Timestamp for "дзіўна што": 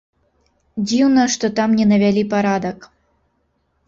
0.87-1.45